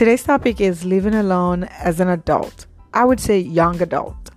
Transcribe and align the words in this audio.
Today's 0.00 0.22
topic 0.22 0.62
is 0.62 0.86
living 0.86 1.14
alone 1.14 1.64
as 1.64 2.00
an 2.00 2.08
adult. 2.08 2.64
I 2.94 3.04
would 3.04 3.20
say 3.20 3.38
young 3.38 3.82
adult. 3.82 4.30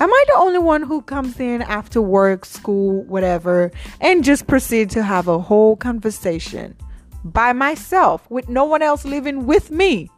Am 0.00 0.12
I 0.12 0.24
the 0.26 0.34
only 0.34 0.58
one 0.58 0.82
who 0.82 1.00
comes 1.02 1.38
in 1.38 1.62
after 1.62 2.02
work, 2.02 2.44
school, 2.44 3.04
whatever, 3.04 3.70
and 4.00 4.24
just 4.24 4.48
proceed 4.48 4.90
to 4.90 5.04
have 5.04 5.28
a 5.28 5.38
whole 5.38 5.76
conversation 5.76 6.74
by 7.22 7.52
myself 7.52 8.28
with 8.32 8.48
no 8.48 8.64
one 8.64 8.82
else 8.82 9.04
living 9.04 9.46
with 9.46 9.70
me? 9.70 10.10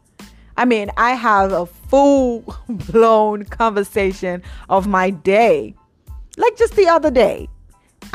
I 0.56 0.64
mean, 0.64 0.90
I 0.96 1.10
have 1.16 1.52
a 1.52 1.66
full 1.66 2.56
blown 2.66 3.44
conversation 3.60 4.42
of 4.70 4.86
my 4.86 5.10
day. 5.10 5.74
Like 6.38 6.56
just 6.56 6.76
the 6.76 6.88
other 6.88 7.10
day, 7.10 7.46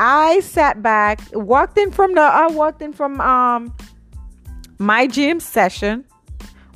I 0.00 0.40
sat 0.40 0.82
back, 0.82 1.20
walked 1.34 1.78
in 1.78 1.92
from 1.92 2.14
the 2.16 2.22
I 2.22 2.48
walked 2.48 2.82
in 2.82 2.92
from 2.92 3.20
um 3.20 3.72
my 4.80 5.06
gym 5.06 5.38
session, 5.38 6.04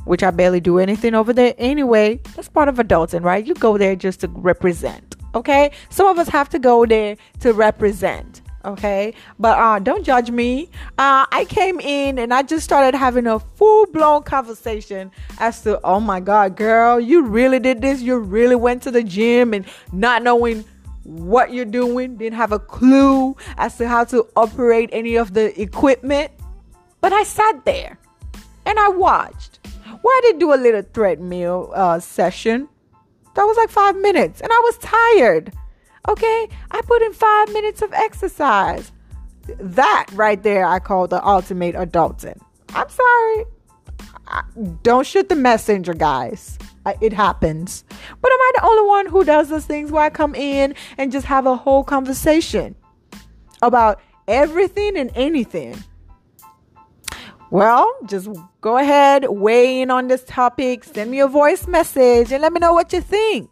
which 0.05 0.23
I 0.23 0.30
barely 0.30 0.61
do 0.61 0.79
anything 0.79 1.15
over 1.15 1.33
there 1.33 1.55
anyway. 1.59 2.20
That's 2.34 2.48
part 2.48 2.69
of 2.69 2.77
adulting, 2.77 3.23
right? 3.23 3.47
You 3.47 3.55
go 3.55 3.79
there 3.79 3.97
just 3.97 4.20
to 4.20 4.29
represent. 4.29 5.16
Okay? 5.34 5.70
Some 5.91 6.06
of 6.06 6.19
us 6.19 6.29
have 6.29 6.48
to 6.51 6.59
go 6.59 6.84
there 6.87 7.16
to 7.41 7.52
represent 7.52 8.43
okay 8.65 9.12
but 9.38 9.59
uh 9.59 9.79
don't 9.79 10.05
judge 10.05 10.30
me 10.30 10.70
uh 10.98 11.27
i 11.33 11.45
came 11.48 11.80
in 11.80 12.19
and 12.19 12.33
i 12.33 12.43
just 12.43 12.65
started 12.65 12.96
having 12.96 13.27
a 13.27 13.38
full-blown 13.38 14.23
conversation 14.23 15.10
as 15.38 15.62
to 15.62 15.80
oh 15.83 15.98
my 15.98 16.21
god 16.21 16.57
girl 16.57 17.01
you 17.01 17.24
really 17.24 17.59
did 17.59 17.80
this 17.82 18.01
you 18.01 18.16
really 18.16 18.55
went 18.55 18.82
to 18.82 18.91
the 18.91 19.02
gym 19.02 19.52
and 19.52 19.66
not 19.93 20.23
knowing 20.23 20.65
what 21.02 21.52
you're 21.52 21.65
doing 21.65 22.16
didn't 22.16 22.37
have 22.37 22.52
a 22.52 22.59
clue 22.59 23.37
as 23.59 23.77
to 23.77 23.88
how 23.88 24.05
to 24.05 24.27
operate 24.37 24.88
any 24.93 25.16
of 25.16 25.34
the 25.34 25.60
equipment 25.60 26.30
but 27.01 27.13
i 27.13 27.23
sat 27.24 27.65
there 27.65 27.98
and 28.65 28.79
i 28.79 28.88
watched 28.88 29.59
i 30.10 30.20
did 30.24 30.38
do 30.38 30.52
a 30.52 30.56
little 30.56 30.82
treadmill 30.82 31.70
uh, 31.74 31.98
session 32.00 32.68
that 33.34 33.45
was 33.45 33.56
like 33.56 33.70
five 33.70 33.96
minutes 33.96 34.40
and 34.40 34.50
i 34.52 34.60
was 34.64 34.78
tired 34.78 35.52
Okay, 36.08 36.48
I 36.70 36.80
put 36.82 37.00
in 37.02 37.12
five 37.12 37.52
minutes 37.52 37.80
of 37.80 37.92
exercise. 37.92 38.90
That 39.58 40.06
right 40.14 40.42
there, 40.42 40.64
I 40.64 40.80
call 40.80 41.06
the 41.06 41.24
ultimate 41.24 41.76
adulting. 41.76 42.40
I'm 42.70 42.88
sorry. 42.88 43.45
I, 44.26 44.42
don't 44.82 45.06
shoot 45.06 45.28
the 45.28 45.36
messenger, 45.36 45.95
guys. 45.95 46.58
I, 46.84 46.96
it 47.00 47.12
happens. 47.12 47.84
But 48.20 48.32
am 48.32 48.40
I 48.40 48.52
the 48.56 48.66
only 48.66 48.88
one 48.88 49.06
who 49.06 49.24
does 49.24 49.48
those 49.48 49.66
things 49.66 49.92
where 49.92 50.02
I 50.02 50.10
come 50.10 50.34
in 50.34 50.74
and 50.98 51.12
just 51.12 51.26
have 51.26 51.46
a 51.46 51.54
whole 51.54 51.84
conversation 51.84 52.74
about 53.60 54.00
everything 54.26 54.96
and 54.96 55.10
anything? 55.14 55.84
Well, 57.52 57.95
just 58.06 58.30
go 58.62 58.78
ahead, 58.78 59.26
weigh 59.28 59.82
in 59.82 59.90
on 59.90 60.08
this 60.08 60.24
topic, 60.24 60.84
send 60.84 61.10
me 61.10 61.20
a 61.20 61.26
voice 61.28 61.66
message, 61.66 62.32
and 62.32 62.40
let 62.40 62.50
me 62.50 62.60
know 62.60 62.72
what 62.72 62.95
you 62.95 63.02
think. 63.02 63.50